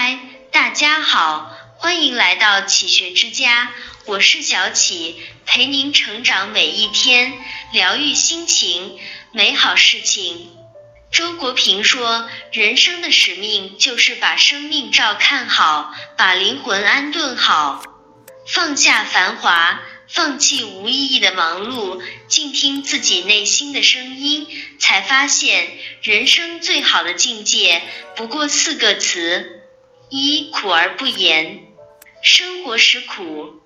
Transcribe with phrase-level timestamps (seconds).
[0.00, 0.16] 嗨，
[0.52, 3.72] 大家好，欢迎来到启学之家，
[4.04, 7.32] 我是小启，陪您成长每一天，
[7.72, 8.96] 疗愈心情，
[9.32, 10.50] 美好事情。
[11.10, 17.82] 周国平说，人生的使命就是把生命照看好，把灵魂安顿好，
[18.46, 24.46] 放下繁华，放弃无意义的忙碌，静听自己内心的声音，
[24.78, 27.82] 才发现人生最好的境界
[28.14, 29.56] 不过四个词。
[30.10, 31.60] 一苦而不言，
[32.22, 33.60] 生活实苦，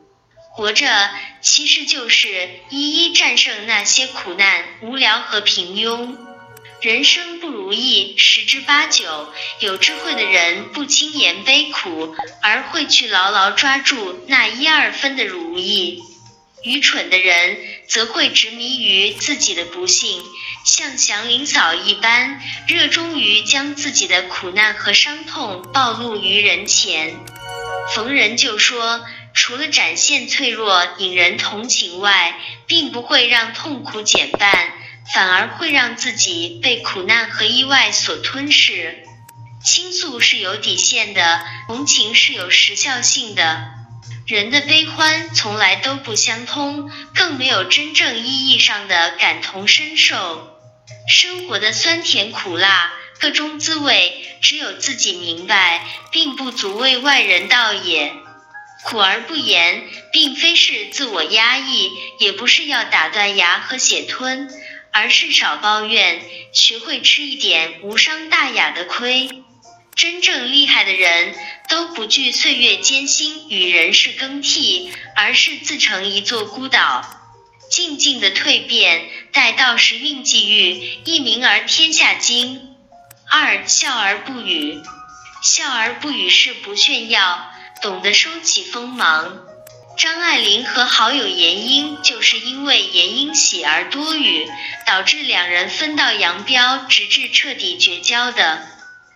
[0.50, 1.10] 活着
[1.40, 6.16] 其实就是一一战胜那些苦难、无聊和平庸。
[6.80, 16.02] 人生不如意十之八九，有智慧的人不轻言悲苦，而会去牢牢抓住那一二分的如意。
[16.64, 17.56] 愚蠢的人
[17.88, 20.22] 则会执迷于自己的不幸，
[20.64, 27.14] 像祥林嫂一般，热衷于将自己的苦难和伤痛暴露于人前。
[27.94, 34.72] 逢人就说，除了展现脆弱、引人同情外，并不会让痛苦减半，
[35.12, 39.04] 反而会让自己被苦难和意外所吞噬。
[39.64, 43.81] 倾诉是有底线的，同情是有时效性的。
[44.26, 50.58] 人的悲欢从来都不相通，更没有真正意义上的感同身受。
[51.08, 58.12] 生活的酸甜苦辣，各种滋味，只有自己明白，并不足为外人道也。
[58.84, 64.48] 苦而不言，并非是自我压抑，也不是要打断牙和血吞，
[64.92, 69.28] 而是少抱怨，学会吃一点无伤大雅的亏。
[69.94, 71.34] 真正厉害的人
[71.68, 77.04] 都不惧岁月艰辛与人事更替，而是自成一座孤岛，
[77.70, 79.08] 静静的蜕变。
[79.32, 82.74] 待到时运际遇，一鸣而天下惊。
[83.30, 84.82] 二笑而不语，
[85.42, 89.40] 笑而不语是不炫耀，懂得收起锋芒。
[89.96, 94.48] 张爱玲和好友闫英就是因为闫英喜而多语，
[94.86, 98.71] 导致两人分道扬镳，直至彻底绝交的。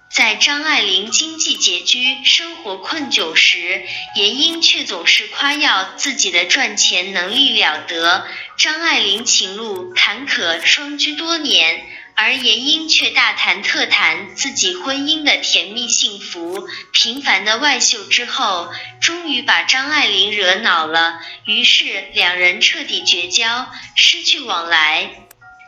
[0.08, 3.82] 在张爱玲经济拮据、生活困窘时，
[4.14, 8.26] 闫英却总是夸耀自己的赚钱能力了得。
[8.56, 11.84] 张爱玲情路坎坷，双居多年，
[12.14, 16.68] 而闫英却大谈特谈自己婚姻的甜蜜幸福。
[16.92, 25.10] 频繁的外秀之后，终于把张爱玲惹恼了，于是两人彻底绝交，失去往来。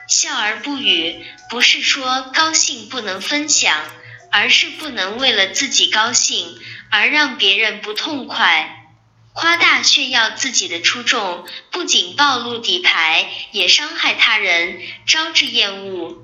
[0.08, 3.84] 笑而不语，不是说高兴不能分享。
[4.30, 6.58] 而是不能为了自己高兴
[6.90, 8.86] 而让别人不痛快，
[9.32, 16.16] 夸大炫耀自己的出众，不仅暴露底牌，也伤害他人，招致厌恶。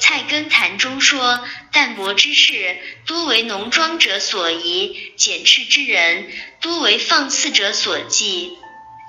[0.00, 8.56] 菜根谭中说：“淡泊之事，多为浓妆者所宜；简斥之人，多为放肆者所忌。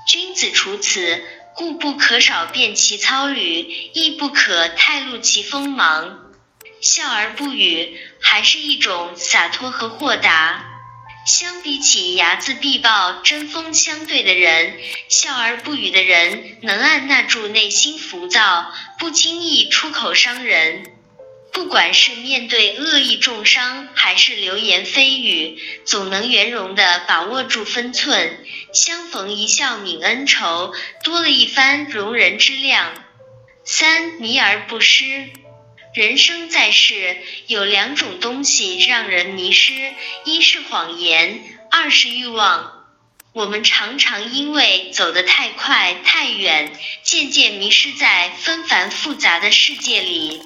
[0.07, 1.23] 君子处此，
[1.55, 3.61] 故不可少辨其操履，
[3.93, 6.25] 亦不可太露其锋芒。”
[6.81, 10.65] 笑而不语，还是一种洒脱和豁达。
[11.25, 14.79] 相比起睚眦必报、针锋相对的人，
[15.09, 20.95] 笑而不语的人能按捺住内心浮躁，不轻易出口伤人。
[21.51, 28.43] 不管是面对恶意重伤，还是流言蜚语，总能圆融地把握住分寸。
[28.73, 30.73] 相逢一笑泯恩仇，
[31.03, 33.03] 多了一番容人之量。
[33.65, 35.29] 三迷而不失。
[35.95, 37.17] 人生在世，
[37.47, 39.91] 有两种东西让人迷失，
[40.23, 41.41] 一是谎言，
[41.71, 42.85] 二是欲望。
[43.33, 50.43] 我们常常因为走得太快太远，渐渐迷失在纷繁复杂的世界里。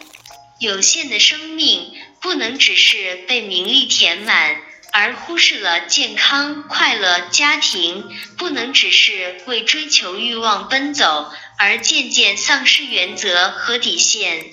[0.59, 4.62] 有限的生命不能只是被名利填满，
[4.94, 8.03] 而忽视了健康、快乐、家庭；
[8.38, 14.46] 不能只是为追求欲望奔走，而渐渐丧失原则和底线。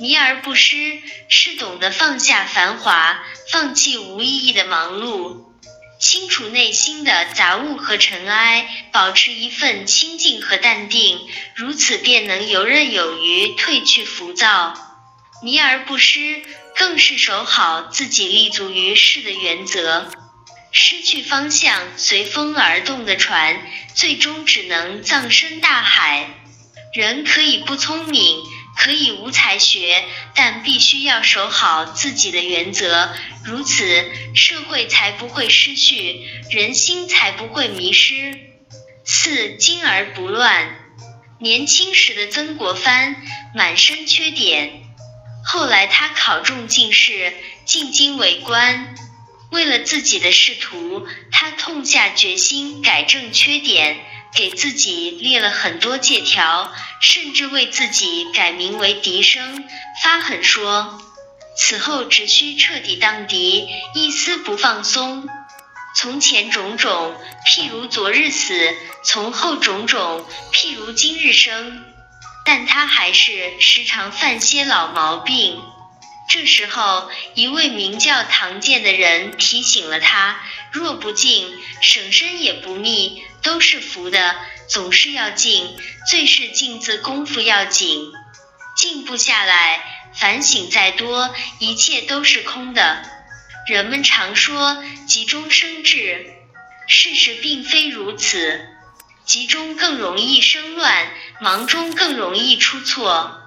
[0.00, 3.20] 迷而不失，是懂得放下繁华，
[3.50, 5.44] 放弃无意义的忙碌，
[5.98, 11.18] 清除内心的杂物和尘埃，保持一份清静和淡定，
[11.56, 14.74] 如此便能游刃有余，褪去浮躁。
[15.42, 16.42] 迷而不失，
[16.76, 20.10] 更是守好自己立足于世的原则。
[20.70, 26.30] 失去方向，随风而动的船，最终只能葬身大海。
[26.92, 28.42] 人可以不聪明。
[28.88, 30.02] 可以无才学，
[30.34, 33.10] 但必须要守好自己的原则，
[33.44, 33.84] 如此
[34.34, 38.34] 社会才不会失去，人心才不会迷失。
[39.04, 40.74] 四精而不乱。
[41.38, 43.16] 年轻时的曾国藩
[43.54, 44.84] 满身缺点，
[45.44, 47.34] 后来他考中进士，
[47.66, 48.94] 进京为官，
[49.50, 53.98] 为了自己的仕途，他痛下决心改正缺点，
[54.34, 59.64] 给自己列了很多借条，甚至为自己改名为笛声，
[60.02, 61.00] 发狠说：
[61.56, 65.28] 此后只需彻底当敌，一丝不放松。
[65.96, 67.16] 从前种种，
[67.46, 68.54] 譬如昨日死；
[69.04, 71.84] 从后种种，譬如今日生。
[72.44, 75.60] 但他还是时常犯些老毛病。
[76.30, 80.40] 这时候，一位名叫唐建的人提醒了他：
[80.70, 84.36] 若不静，省身也不密，都是浮的。
[84.68, 85.74] 总是要静，
[86.10, 88.12] 最是静字功夫要紧。
[88.76, 93.02] 静不下来，反省再多，一切都是空的。
[93.66, 96.26] 人们常说急中生智，
[96.86, 98.68] 事实并非如此。
[99.24, 101.10] 急中更容易生乱，
[101.40, 103.40] 忙中更容易出错。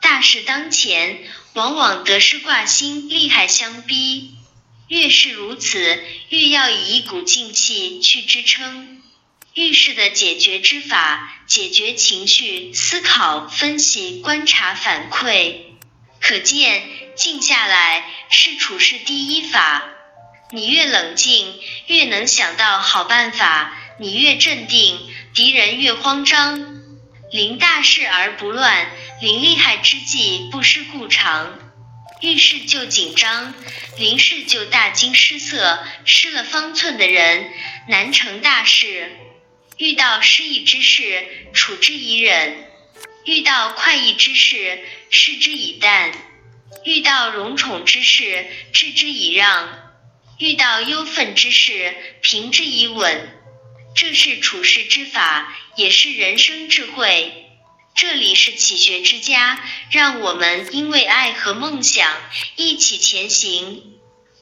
[0.00, 1.24] 大事当前，
[1.54, 4.36] 往往得失挂心，利害相逼。
[4.86, 8.99] 越是如此，越要以一股劲气去支撑。
[9.54, 15.56] 遇事的解决之法，解决情绪，思考、分析、观察、反馈。
[16.20, 16.84] 可见，
[17.16, 19.82] 静下来是处事第一法。
[20.52, 25.00] 你越冷静，越能想到好办法；你越镇定，
[25.34, 26.80] 敌人越慌张。
[27.32, 28.88] 临大事而不乱。
[29.20, 31.58] 临利害之际不失故常，
[32.20, 33.52] 遇事就紧张，
[33.98, 37.52] 临事就大惊失色，失了方寸的人
[37.88, 39.10] 难成大事。
[39.80, 42.52] 遇到失意之事，处之以忍；
[43.24, 44.78] 遇到快意之事，
[45.08, 46.12] 视之以淡；
[46.84, 49.70] 遇到荣宠之事，置之以让；
[50.38, 53.30] 遇到忧愤之事，平之以稳。
[53.96, 57.46] 这是处世之法，也是人生智慧。
[57.94, 62.06] 这里是启学之家，让我们因为爱和梦想
[62.56, 63.98] 一起前行。